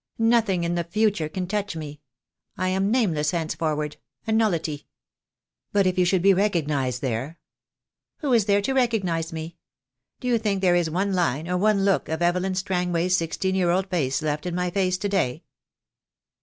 [0.17, 2.01] Nothing in the future can touch me.
[2.57, 4.87] I am nameless henceforward, a nullity."
[5.73, 7.37] "But if you should be recognized there?"
[8.17, 9.57] "Who is there to recognize me?
[10.19, 13.69] Do you think there is one line or one look of Evelyn Strangway's sixteen year
[13.69, 15.43] old face left in my face to day?"